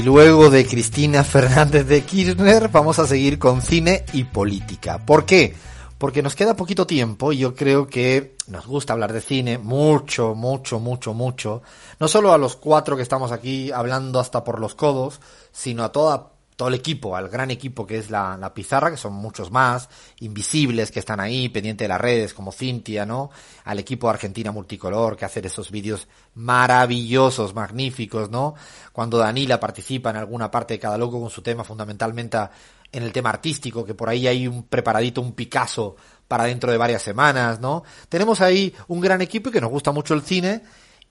[0.00, 5.04] Y luego de Cristina Fernández de Kirchner vamos a seguir con cine y política.
[5.04, 5.54] ¿Por qué?
[5.98, 10.34] Porque nos queda poquito tiempo y yo creo que nos gusta hablar de cine mucho,
[10.34, 11.60] mucho, mucho, mucho.
[11.98, 15.20] No solo a los cuatro que estamos aquí hablando hasta por los codos,
[15.52, 16.30] sino a toda
[16.60, 19.88] todo el equipo, al gran equipo que es la, la, pizarra, que son muchos más,
[20.18, 23.30] invisibles que están ahí, pendiente de las redes, como Cintia, ¿no?
[23.64, 28.56] Al equipo de Argentina Multicolor, que hace esos vídeos maravillosos, magníficos, ¿no?
[28.92, 32.36] Cuando Danila participa en alguna parte de cada loco con su tema, fundamentalmente
[32.92, 35.96] en el tema artístico, que por ahí hay un preparadito, un Picasso
[36.28, 37.84] para dentro de varias semanas, ¿no?
[38.10, 40.60] Tenemos ahí un gran equipo y que nos gusta mucho el cine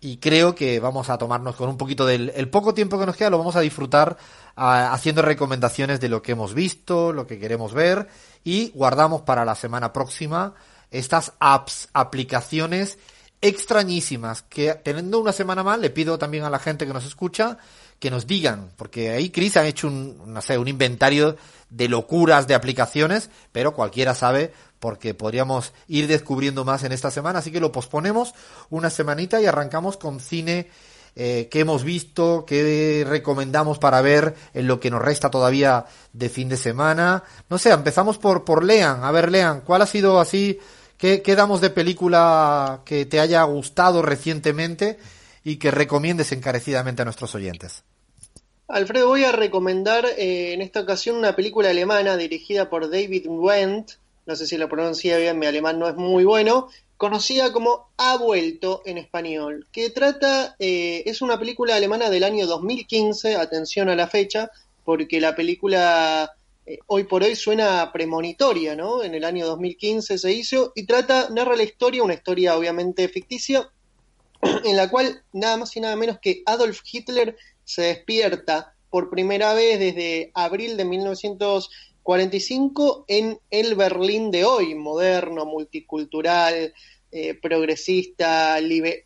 [0.02, 3.16] y creo que vamos a tomarnos con un poquito del el poco tiempo que nos
[3.16, 4.18] queda, lo vamos a disfrutar
[4.56, 8.08] a, haciendo recomendaciones de lo que hemos visto, lo que queremos ver
[8.44, 10.54] y guardamos para la semana próxima
[10.92, 12.98] estas apps, aplicaciones
[13.42, 17.58] extrañísimas que teniendo una semana más le pido también a la gente que nos escucha
[18.00, 21.36] que nos digan, porque ahí Chris han hecho un, no sé, un inventario
[21.70, 27.40] de locuras de aplicaciones, pero cualquiera sabe porque podríamos ir descubriendo más en esta semana,
[27.40, 28.34] así que lo posponemos
[28.70, 30.70] una semanita y arrancamos con cine
[31.16, 36.30] eh, que hemos visto, que recomendamos para ver en lo que nos resta todavía de
[36.30, 37.24] fin de semana.
[37.50, 39.04] No sé, empezamos por, por Lean.
[39.04, 40.60] A ver, Lean, ¿cuál ha sido así?
[41.00, 45.00] ¿Qué, damos de película que te haya gustado recientemente
[45.46, 47.86] y que recomiendes encarecidamente a nuestros oyentes?
[48.68, 53.94] Alfredo, voy a recomendar eh, en esta ocasión una película alemana dirigida por David Wendt,
[54.26, 58.18] no sé si lo pronuncia bien, mi alemán no es muy bueno, conocida como Ha
[58.18, 63.96] vuelto en español, que trata, eh, es una película alemana del año 2015, atención a
[63.96, 64.52] la fecha,
[64.84, 66.36] porque la película
[66.70, 69.04] eh, hoy por hoy suena premonitoria, ¿no?
[69.04, 73.72] En el año 2015 se hizo y trata, narra la historia, una historia obviamente ficticia,
[74.64, 79.56] en la cual nada más y nada menos que Adolf Hitler se despierta por primera
[79.56, 86.72] vez desde abril de 1945 en el Berlín de hoy, moderno, multicultural,
[87.12, 88.60] eh, progresista,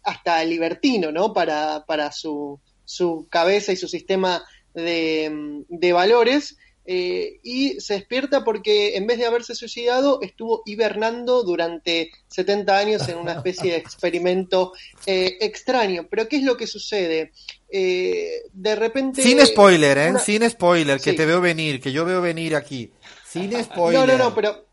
[0.04, 1.32] hasta libertino, ¿no?
[1.32, 6.58] Para, para su, su, cabeza y su sistema de, de valores.
[6.86, 13.08] Eh, y se despierta porque en vez de haberse suicidado estuvo hibernando durante 70 años
[13.08, 14.74] en una especie de experimento
[15.06, 16.08] eh, extraño.
[16.10, 17.32] Pero ¿qué es lo que sucede?
[17.70, 19.24] Eh, de repente...
[19.24, 20.14] Sin spoiler, ¿eh?
[20.20, 22.92] Sin spoiler, que te veo venir, que yo veo venir aquí.
[23.26, 24.02] Sin spoiler.
[24.02, 24.66] No, no, no, pero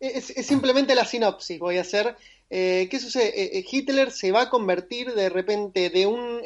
[0.00, 2.16] es, simplemente la sinopsis voy a hacer.
[2.48, 3.62] ¿Qué sucede?
[3.70, 6.40] Hitler se va a convertir de repente de un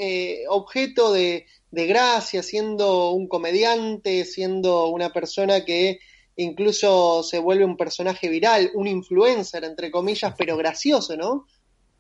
[0.49, 5.99] objeto de de gracia, siendo un comediante, siendo una persona que
[6.37, 11.47] incluso se vuelve un personaje viral, un influencer, entre comillas, pero gracioso, ¿no?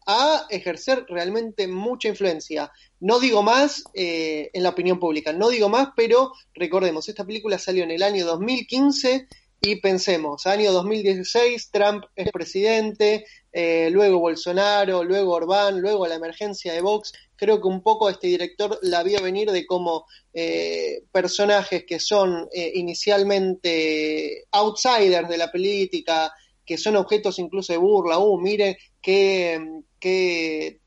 [0.06, 2.70] A ejercer realmente mucha influencia.
[3.00, 7.58] No digo más eh, en la opinión pública, no digo más, pero recordemos, esta película
[7.58, 9.26] salió en el año 2015
[9.64, 16.72] y pensemos, año 2016, Trump es presidente, eh, luego Bolsonaro, luego Orbán, luego la emergencia
[16.72, 17.12] de Vox.
[17.36, 22.48] Creo que un poco este director la vio venir de cómo eh, personajes que son
[22.52, 26.32] eh, inicialmente outsiders de la política,
[26.66, 29.60] que son objetos incluso de burla, uh, mire qué,
[30.00, 30.80] qué,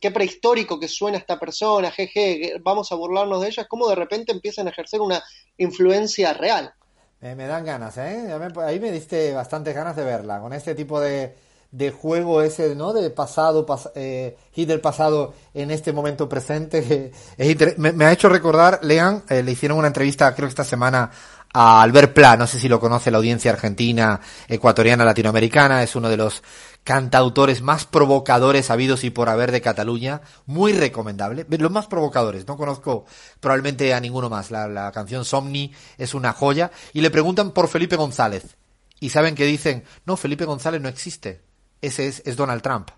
[0.00, 4.32] qué prehistórico que suena esta persona, jeje, vamos a burlarnos de ellas, cómo de repente
[4.32, 5.22] empiezan a ejercer una
[5.56, 6.74] influencia real.
[7.22, 8.28] Me dan ganas, ¿eh?
[8.64, 11.34] ahí me diste bastantes ganas de verla, con este tipo de,
[11.72, 12.92] de juego ese, ¿no?
[12.92, 17.12] De pasado, eh, Hitler pasado en este momento presente.
[17.78, 21.10] me, ha hecho recordar, lean, eh, le hicieron una entrevista, creo que esta semana,
[21.52, 26.08] a Albert Pla, no sé si lo conoce la audiencia argentina, ecuatoriana, latinoamericana, es uno
[26.08, 26.42] de los
[26.84, 32.56] cantautores más provocadores habidos y por haber de Cataluña, muy recomendable, los más provocadores, no
[32.56, 33.04] conozco
[33.40, 37.68] probablemente a ninguno más, la, la canción Somni es una joya, y le preguntan por
[37.68, 38.56] Felipe González,
[38.98, 41.42] y saben que dicen, no, Felipe González no existe,
[41.80, 42.90] ese es, es Donald Trump.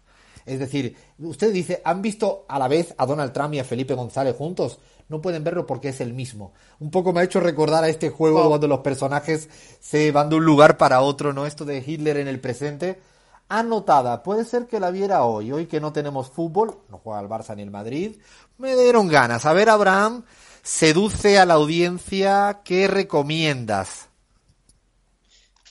[0.46, 3.94] Es decir, usted dice, ¿han visto a la vez a Donald Trump y a Felipe
[3.94, 4.78] González juntos?
[5.08, 6.52] No pueden verlo porque es el mismo.
[6.80, 9.48] Un poco me ha hecho recordar a este juego cuando los personajes
[9.80, 11.46] se van de un lugar para otro, ¿no?
[11.46, 13.00] Esto de Hitler en el presente.
[13.48, 14.22] anotada.
[14.22, 17.54] Puede ser que la viera hoy, hoy que no tenemos fútbol, no juega el Barça
[17.54, 18.16] ni el Madrid.
[18.58, 19.44] Me dieron ganas.
[19.46, 20.24] A ver, Abraham,
[20.62, 22.62] seduce a la audiencia.
[22.64, 24.08] ¿Qué recomiendas?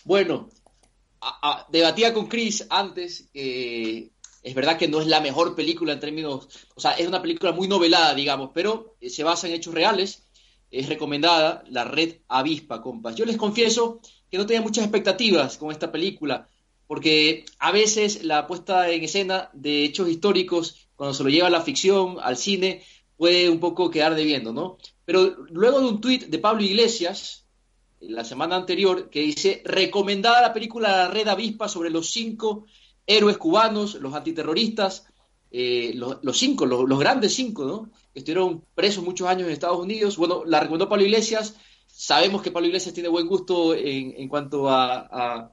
[0.06, 0.50] Bueno,
[1.70, 3.30] debatía con Chris antes.
[3.34, 4.10] Eh,
[4.44, 7.54] es verdad que no es la mejor película en términos, o sea, es una película
[7.54, 10.28] muy novelada, digamos, pero eh, se basa en hechos reales.
[10.70, 13.16] Es recomendada la red Avispa, compas.
[13.16, 16.50] Yo les confieso que no tenía muchas expectativas con esta película,
[16.88, 21.52] porque a veces la puesta en escena de hechos históricos, cuando se lo lleva a
[21.52, 22.84] la ficción, al cine,
[23.16, 24.78] puede un poco quedar debiendo, ¿no?
[25.06, 27.46] Pero luego de un tuit de Pablo Iglesias,
[28.02, 32.66] la semana anterior, que dice, recomendada la película La Red Avispa sobre los cinco
[33.06, 35.06] héroes cubanos, los antiterroristas,
[35.52, 37.92] eh, los, cinco, los, grandes cinco, ¿no?
[38.14, 40.18] Estuvieron presos muchos años en Estados Unidos.
[40.18, 41.56] Bueno, la recomendó Pablo Iglesias.
[41.88, 45.52] Sabemos que Pablo Iglesias tiene buen gusto en, en cuanto a,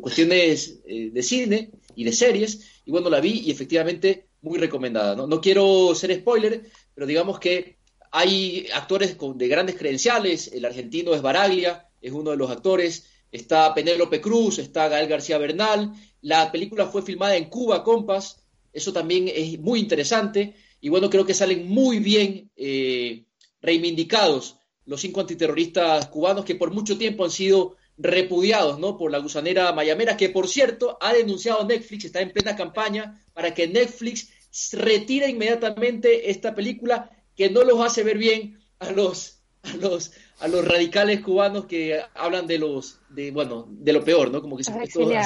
[0.00, 2.82] cuestiones eh, de cine y de series.
[2.84, 5.14] Y bueno, la vi y efectivamente muy recomendada.
[5.16, 7.78] No, no quiero ser spoiler, pero digamos que
[8.10, 10.52] hay actores con, de grandes credenciales.
[10.52, 13.06] El argentino es Baraglia, es uno de los actores.
[13.32, 18.44] Está Penélope Cruz, está Gael García Bernal, la película fue filmada en Cuba, compas.
[18.72, 20.54] Eso también es muy interesante.
[20.80, 23.24] Y bueno, creo que salen muy bien eh,
[23.60, 28.96] reivindicados los cinco antiterroristas cubanos que por mucho tiempo han sido repudiados ¿no?
[28.96, 33.54] por la gusanera mayamera, que por cierto ha denunciado Netflix, está en plena campaña para
[33.54, 34.28] que Netflix
[34.72, 40.48] retire inmediatamente esta película que no los hace ver bien a los, a los, a
[40.48, 44.64] los radicales cubanos que hablan de los de bueno de lo peor no como que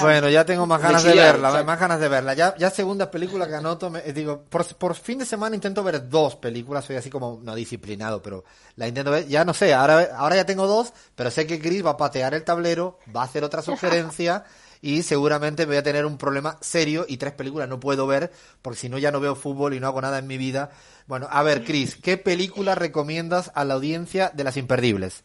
[0.02, 2.34] bueno ya tengo más ganas de verla más ganas de verla.
[2.34, 6.08] Ya ya segunda película que anoto me, digo por, por fin de semana intento ver
[6.10, 8.44] dos películas soy así como no disciplinado pero
[8.76, 11.84] la intento ver ya no sé ahora ahora ya tengo dos pero sé que Chris
[11.84, 14.44] va a patear el tablero va a hacer otra sugerencia
[14.86, 18.30] y seguramente voy a tener un problema serio y tres películas no puedo ver
[18.62, 20.70] porque si no ya no veo fútbol y no hago nada en mi vida
[21.06, 25.22] bueno, a ver, Cris, ¿qué película recomiendas a la audiencia de las imperdibles?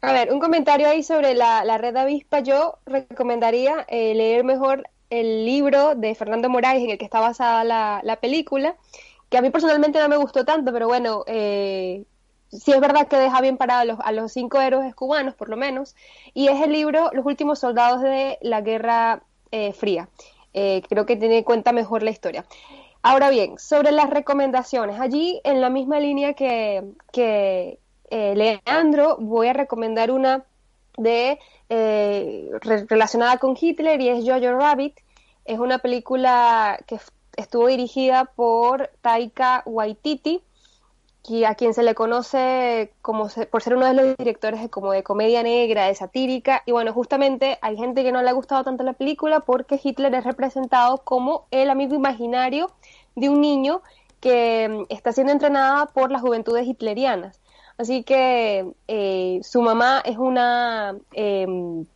[0.00, 2.40] A ver, un comentario ahí sobre la, red avispa.
[2.40, 7.64] Yo recomendaría eh, leer mejor el libro de Fernando Moraes en el que está basada
[7.64, 8.76] la, película,
[9.28, 12.04] que a mí personalmente no me gustó tanto, pero bueno, eh,
[12.50, 15.96] sí es verdad que deja bien parados a los, cinco héroes cubanos, por lo menos,
[16.34, 20.08] y es el libro Los últimos soldados de la Guerra eh, Fría.
[20.52, 22.44] creo que tiene en cuenta mejor la historia.
[23.02, 27.78] Ahora bien, sobre las recomendaciones, allí en la misma línea que, que
[28.10, 30.44] eh, Leandro, voy a recomendar una
[30.98, 31.38] de
[31.68, 34.98] eh, relacionada con Hitler y es Jojo Rabbit.
[35.44, 36.98] Es una película que
[37.36, 40.42] estuvo dirigida por Taika Waititi,
[41.46, 45.02] a quien se le conoce como por ser uno de los directores de, como de
[45.02, 48.82] comedia negra, de satírica, y bueno, justamente hay gente que no le ha gustado tanto
[48.84, 52.70] la película porque Hitler es representado como el amigo imaginario
[53.14, 53.82] de un niño
[54.20, 57.40] que mm, está siendo entrenada por las juventudes hitlerianas.
[57.78, 61.86] Así que eh, su mamá es una, em,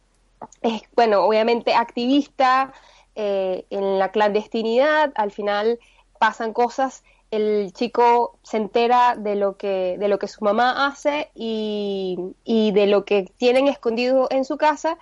[0.63, 2.73] es, bueno, obviamente activista
[3.15, 5.79] eh, en la clandestinidad, al final
[6.19, 7.05] pasan cosas,
[7.37, 12.73] el chico se entera de lo que, de lo que su mamá hace y, y
[12.73, 14.99] de lo que tienen escondido en su casa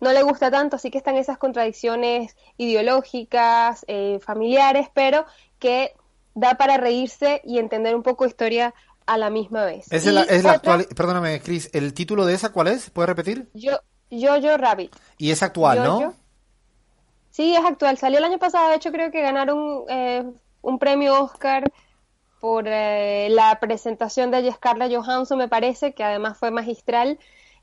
[0.00, 5.24] no le gusta tanto, así que están esas contradicciones ideológicas, eh, familiares, pero
[5.58, 5.94] que
[6.34, 8.74] da para reírse y entender un poco historia
[9.06, 9.90] a la misma vez.
[9.90, 12.90] Es, la, actual, perdóname, Chris, ¿el título de esa cuál es?
[12.90, 13.48] ¿Puedes repetir?
[13.54, 13.78] Yo,
[14.10, 14.94] Yo, Rabbit.
[15.16, 16.12] Y es actual, ¿no?
[17.30, 17.98] Sí, es actual.
[17.98, 20.24] Salió el año pasado, de hecho creo que ganaron eh,
[20.66, 21.72] un premio Oscar
[22.40, 27.18] por eh, la presentación de Scarlett Johansson, me parece, que además fue magistral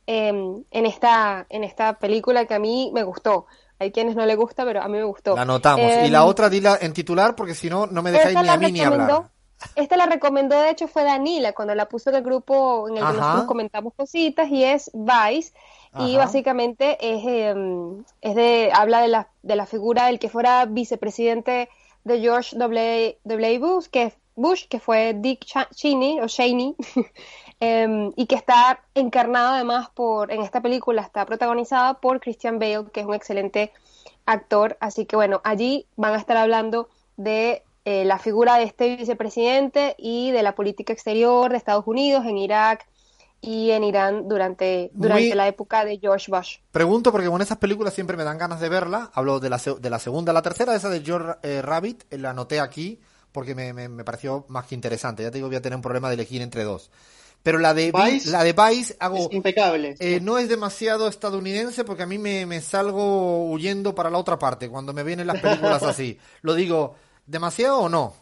[0.08, 3.46] em, en, esta, en esta película que a mí me gustó.
[3.78, 5.36] Hay quienes no le gusta, pero a mí me gustó.
[5.36, 5.86] La anotamos.
[6.06, 8.58] y la em, otra dila en titular porque si no, no me dejáis ni a
[8.58, 9.30] mí ni hablar.
[9.76, 13.06] Esta la recomendó, de hecho, fue Danila cuando la puso en el grupo en el
[13.06, 15.54] que nosotros comentamos cositas y es Vice.
[16.00, 20.66] Y básicamente es, em, es de, habla de la, de la figura del que fuera
[20.66, 21.70] vicepresidente
[22.04, 23.18] de George W.
[23.24, 23.60] w.
[23.60, 25.46] Bush, que, Bush, que fue Dick
[25.76, 26.76] Cheney, o Cheney,
[27.66, 32.92] Em, y que está encarnado además por, en esta película está protagonizada por Christian Bale,
[32.92, 33.72] que es un excelente
[34.26, 38.98] actor, así que bueno, allí van a estar hablando de eh, la figura de este
[38.98, 42.86] vicepresidente y de la política exterior de Estados Unidos en Irak
[43.44, 46.58] y en Irán durante, durante la época de George Bush.
[46.72, 49.12] Pregunto porque con esas películas siempre me dan ganas de verla.
[49.14, 52.62] Hablo de la, de la segunda, la tercera, esa de George eh, Rabbit, la anoté
[52.62, 53.02] aquí
[53.34, 55.24] porque me, me, me, pareció más que interesante.
[55.24, 56.90] Ya te digo, voy a tener un problema de elegir entre dos.
[57.42, 59.96] Pero la de Vice la de Vice hago Es impecable.
[60.00, 64.40] eh, no es demasiado estadounidense porque a mí me, me salgo huyendo para la otra
[64.40, 66.18] parte cuando me vienen las películas así.
[66.42, 66.96] Lo digo,
[67.26, 68.14] ¿demasiado o no?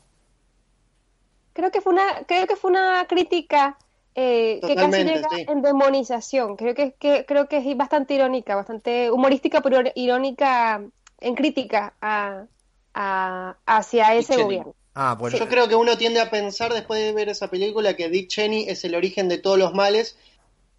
[1.53, 3.77] Creo que fue una, creo que fue una crítica
[4.15, 5.45] eh, que casi llega sí.
[5.47, 6.55] en demonización.
[6.57, 10.81] Creo que, que creo que es bastante irónica, bastante humorística, pero irónica
[11.19, 12.45] en crítica a,
[12.93, 14.43] a- hacia ese Cheney.
[14.43, 14.75] gobierno.
[14.93, 15.37] Ah, bueno.
[15.37, 18.65] Yo creo que uno tiende a pensar después de ver esa película que Dick Cheney
[18.67, 20.17] es el origen de todos los males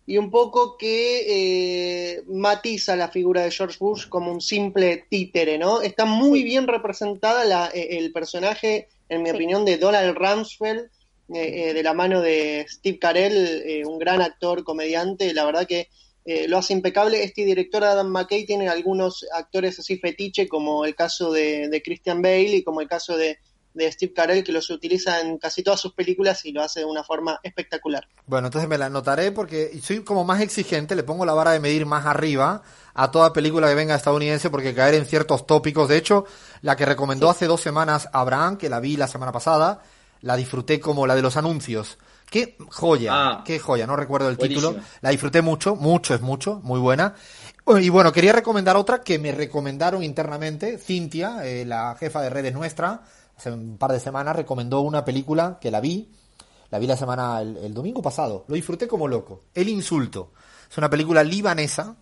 [0.04, 5.56] y un poco que eh, matiza la figura de George Bush como un simple títere,
[5.58, 5.80] ¿no?
[5.80, 9.36] Está muy bien representada la- eh, el personaje, en mi Sí.
[9.36, 10.90] opinión, de Donald Rumsfeld,
[11.29, 15.67] eh, eh, de la mano de Steve Carell, eh, un gran actor, comediante, la verdad
[15.67, 15.88] que
[16.25, 17.25] eh, lo hace impecable.
[17.25, 22.23] Este director Adam McKay tiene algunos actores así fetiche, como el caso de, de Christian
[22.23, 23.38] Bale y como el caso de,
[23.75, 26.87] de Steve Carell, que los utiliza en casi todas sus películas y lo hace de
[26.87, 28.07] una forma espectacular.
[28.26, 31.61] Bueno, entonces me la anotaré porque soy como más exigente, le pongo la vara de
[31.61, 32.62] medir más arriba
[32.95, 35.88] a toda película que venga estadounidense porque caer en ciertos tópicos.
[35.88, 36.26] De hecho,
[36.61, 39.83] la que recomendó hace dos semanas Abraham, que la vi la semana pasada,
[40.23, 41.99] la disfruté como la de los anuncios.
[42.31, 43.43] Qué joya, Ah.
[43.45, 44.76] qué joya, no recuerdo el título.
[45.02, 47.14] La disfruté mucho, mucho es mucho, muy buena.
[47.81, 50.79] Y bueno, quería recomendar otra que me recomendaron internamente.
[50.79, 53.02] Cintia, eh, la jefa de redes nuestra,
[53.37, 56.11] hace un par de semanas recomendó una película que la vi.
[56.71, 58.47] La vi la semana, el, el domingo pasado.
[58.49, 59.43] Lo disfruté como loco.
[59.55, 60.33] El insulto.
[60.71, 61.97] Es una película libanesa.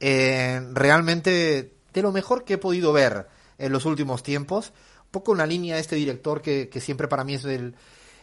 [0.00, 3.26] eh, realmente de lo mejor que he podido ver
[3.58, 4.72] en los últimos tiempos.
[5.10, 7.74] Poco una línea de este director que, que siempre para mí es del,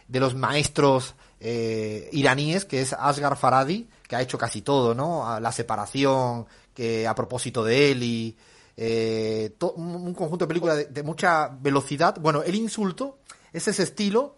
[0.08, 5.38] de los maestros eh, iraníes, que es Asghar Faradi, que ha hecho casi todo, ¿no?
[5.40, 8.36] La separación, que a propósito de él y
[8.76, 12.18] eh, un un conjunto de películas de, mucha velocidad.
[12.20, 13.18] Bueno, El insulto
[13.52, 14.36] es ese estilo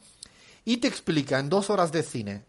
[0.64, 2.42] y te explica en dos horas de cine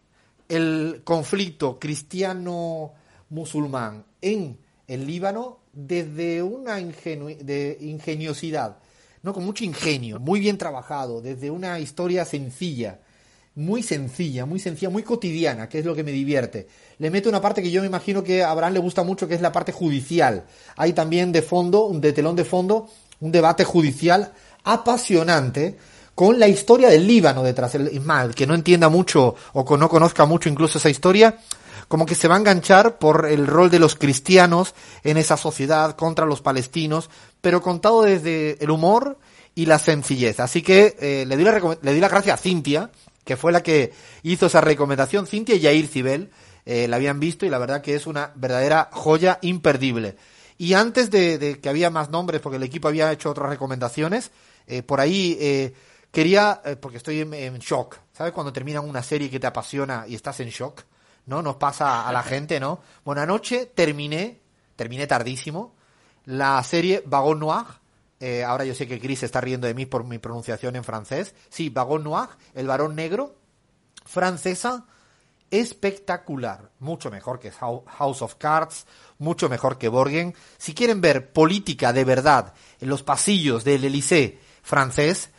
[0.47, 8.79] el conflicto cristiano-musulmán en el Líbano desde una de ingeniosidad,
[9.23, 9.33] ¿no?
[9.33, 12.99] con mucho ingenio, muy bien trabajado, desde una historia sencilla,
[13.55, 16.67] muy sencilla, muy sencilla, muy cotidiana, que es lo que me divierte.
[16.97, 19.35] Le mete una parte que yo me imagino que a Abraham le gusta mucho, que
[19.35, 20.45] es la parte judicial.
[20.77, 24.31] Hay también de fondo, de telón de fondo, un debate judicial
[24.63, 25.77] apasionante
[26.19, 27.75] con la historia del Líbano detrás.
[27.75, 31.39] El Ismael, que no entienda mucho o que no conozca mucho incluso esa historia,
[31.87, 35.95] como que se va a enganchar por el rol de los cristianos en esa sociedad
[35.95, 37.09] contra los palestinos,
[37.39, 39.17] pero contado desde el humor
[39.55, 40.41] y la sencillez.
[40.41, 42.91] Así que eh, le, doy la, le doy las gracias a Cintia,
[43.23, 45.25] que fue la que hizo esa recomendación.
[45.25, 46.31] Cintia y Yair Cibel
[46.65, 50.17] eh, la habían visto y la verdad que es una verdadera joya imperdible.
[50.57, 54.31] Y antes de, de que había más nombres, porque el equipo había hecho otras recomendaciones,
[54.69, 55.73] eh, por ahí eh,
[56.11, 58.33] quería, eh, porque estoy en, en shock, ¿sabes?
[58.33, 60.83] Cuando terminan una serie que te apasiona y estás en shock,
[61.25, 61.41] ¿no?
[61.41, 62.79] Nos pasa a la gente, ¿no?
[63.05, 64.39] Bueno, anoche terminé,
[64.75, 65.75] terminé tardísimo,
[66.25, 67.65] la serie Vagon Noir.
[68.19, 71.33] eh, ahora yo sé que Chris está riendo de mí por mi pronunciación en francés.
[71.49, 73.35] Sí, Vagon Noir, el varón negro,
[74.05, 74.85] francesa,
[75.51, 76.69] espectacular.
[76.79, 78.85] Mucho mejor que Hou- House of Cards,
[79.17, 80.35] mucho mejor que Borgen.
[80.57, 85.29] Si quieren ver política de verdad en los pasillos del Élysée francés,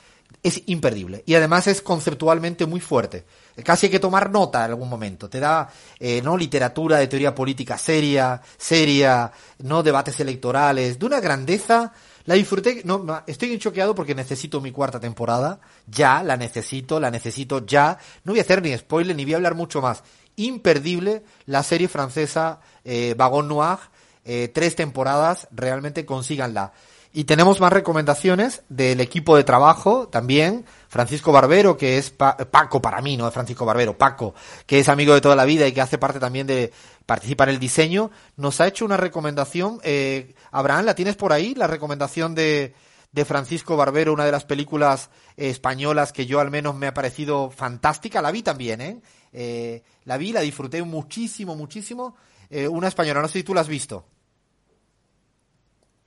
[0.42, 1.22] es imperdible.
[1.26, 3.24] Y además es conceptualmente muy fuerte.
[3.64, 5.28] Casi hay que tomar nota en algún momento.
[5.28, 5.68] Te da,
[5.98, 6.36] eh, ¿no?
[6.36, 11.92] Literatura de teoría política seria, seria, no debates electorales, de una grandeza.
[12.24, 15.60] La disfruté, no, estoy choqueado porque necesito mi cuarta temporada.
[15.86, 17.98] Ya, la necesito, la necesito ya.
[18.24, 20.02] No voy a hacer ni spoiler, ni voy a hablar mucho más.
[20.36, 23.78] Imperdible la serie francesa eh, Vagon Noir.
[24.24, 26.72] Eh, tres temporadas, realmente consíganla.
[27.12, 30.64] Y tenemos más recomendaciones del equipo de trabajo también.
[30.88, 34.32] Francisco Barbero, que es Pa- Paco para mí, no Francisco Barbero, Paco,
[34.64, 36.72] que es amigo de toda la vida y que hace parte también de
[37.06, 39.80] participar en el diseño, nos ha hecho una recomendación.
[39.82, 41.54] Eh, Abraham, ¿la tienes por ahí?
[41.56, 42.74] La recomendación de,
[43.10, 47.50] de Francisco Barbero, una de las películas españolas que yo al menos me ha parecido
[47.50, 48.22] fantástica.
[48.22, 49.00] La vi también, ¿eh?
[49.32, 52.14] Eh, la vi, la disfruté muchísimo, muchísimo.
[52.50, 54.04] Eh, una española, no sé si tú la has visto.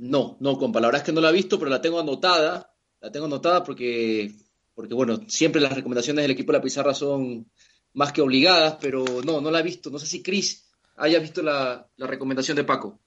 [0.06, 2.70] No, no, compa, la verdad es que no la he visto, pero la tengo anotada.
[3.00, 4.32] La tengo anotada porque,
[4.76, 7.50] porque bueno, siempre las recomendaciones del equipo de la pizarra son
[7.94, 9.90] más que obligadas, pero no, no la he visto.
[9.90, 13.00] No sé si Chris haya visto la, la recomendación de Paco.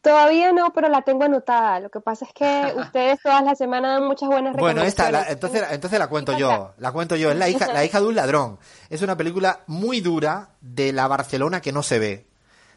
[0.00, 1.80] Todavía no, pero la tengo anotada.
[1.80, 5.24] Lo que pasa es que ustedes todas las semanas dan muchas buenas Bueno, esta, la-
[5.24, 5.32] recomendaciones.
[5.34, 7.30] entonces, entonces la cuento ¿Qué yo, la cuento yo.
[7.32, 8.58] Es la hija, la hija de un ladrón.
[8.90, 12.26] Es una película muy dura de la Barcelona que no se ve.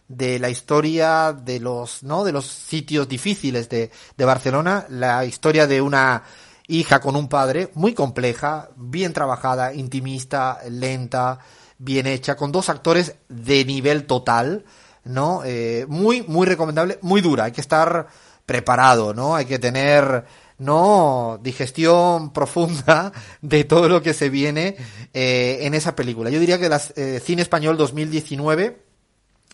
[0.10, 2.26] De la historia de los, ¿no?
[2.26, 4.86] De los sitios difíciles de, de Barcelona.
[4.90, 6.24] La historia de una
[6.70, 11.40] hija con un padre muy compleja, bien trabajada, intimista, lenta,
[11.80, 14.66] bien hecha, con dos actores de nivel total,
[15.04, 15.42] ¿no?
[15.44, 18.08] Eh, muy, muy recomendable, muy dura, hay que estar
[18.46, 19.36] preparado, ¿no?
[19.36, 20.26] Hay que tener,
[20.60, 21.40] ¿no?
[21.42, 23.12] Digestión profunda
[23.42, 24.76] de todo lo que se viene
[25.14, 26.30] eh, en esa película.
[26.30, 28.89] Yo diría que las eh, Cine Español 2019,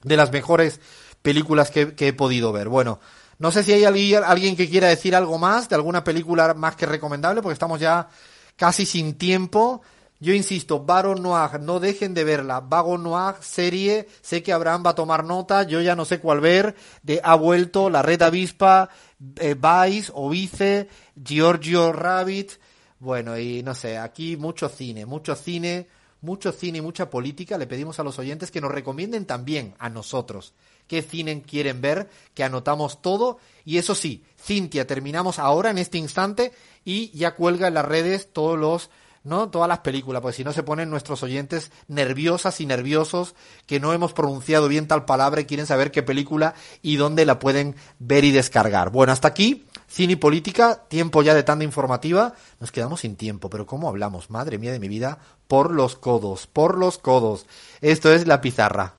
[0.05, 0.79] de las mejores
[1.21, 2.69] películas que, he podido ver.
[2.69, 2.99] Bueno,
[3.39, 6.75] no sé si hay alguien, alguien que quiera decir algo más de alguna película más
[6.75, 8.07] que recomendable, porque estamos ya
[8.55, 9.81] casi sin tiempo.
[10.19, 12.61] Yo insisto, Baron Noir, no dejen de verla.
[12.61, 16.39] Vago Noir, serie, sé que Abraham va a tomar nota, yo ya no sé cuál
[16.39, 18.89] ver, de Ha vuelto, La Red Avispa,
[19.37, 20.87] eh, Vice, Vice,
[21.21, 22.51] Giorgio Rabbit,
[22.99, 25.87] bueno, y no sé, aquí mucho cine, mucho cine,
[26.25, 27.57] mucho cine y mucha política.
[27.57, 30.53] Le pedimos a los oyentes que nos recomienden también a nosotros
[30.87, 33.39] qué cine quieren ver, que anotamos todo.
[33.63, 36.51] Y eso sí, Cintia, terminamos ahora en este instante
[36.83, 38.89] y ya cuelga en las redes todos los
[39.23, 39.49] ¿no?
[39.49, 43.33] Todas las películas, porque si no se ponen nuestros oyentes nerviosas y nerviosos
[43.65, 46.53] que no hemos pronunciado bien tal palabra y quieren saber qué película
[46.83, 48.91] y dónde la pueden ver y descargar.
[48.91, 52.33] Bueno, hasta aquí, cine y política, tiempo ya de tanda informativa.
[52.59, 54.29] Nos quedamos sin tiempo, pero ¿cómo hablamos?
[54.29, 57.45] Madre mía de mi vida, por los codos, por los codos.
[57.81, 58.95] Esto es la pizarra.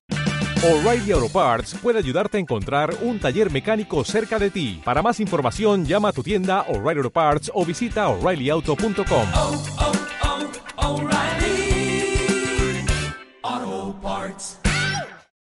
[0.62, 4.80] O'Reilly Auto Parts puede ayudarte a encontrar un taller mecánico cerca de ti.
[4.84, 10.05] Para más información, llama a tu tienda O'Reilly Auto Parts o visita oreillyauto.com.